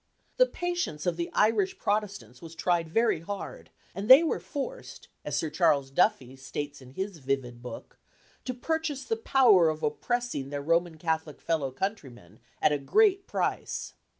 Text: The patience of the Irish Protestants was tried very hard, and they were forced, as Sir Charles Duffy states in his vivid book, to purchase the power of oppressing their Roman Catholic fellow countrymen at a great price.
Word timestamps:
The 0.37 0.47
patience 0.47 1.05
of 1.05 1.15
the 1.15 1.29
Irish 1.31 1.77
Protestants 1.77 2.41
was 2.41 2.55
tried 2.55 2.89
very 2.89 3.19
hard, 3.19 3.69
and 3.93 4.09
they 4.09 4.23
were 4.23 4.39
forced, 4.39 5.09
as 5.23 5.35
Sir 5.37 5.51
Charles 5.51 5.91
Duffy 5.91 6.35
states 6.35 6.81
in 6.81 6.95
his 6.95 7.19
vivid 7.19 7.61
book, 7.61 7.99
to 8.45 8.55
purchase 8.55 9.03
the 9.03 9.15
power 9.15 9.69
of 9.69 9.83
oppressing 9.83 10.49
their 10.49 10.63
Roman 10.63 10.97
Catholic 10.97 11.39
fellow 11.39 11.69
countrymen 11.69 12.39
at 12.63 12.71
a 12.71 12.79
great 12.79 13.27
price. 13.27 13.93